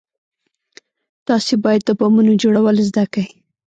تاسې 1.27 1.53
بايد 1.63 1.81
د 1.85 1.89
بمونو 1.99 2.33
جوړول 2.41 2.77
زده 2.89 3.03
کئ. 3.13 3.27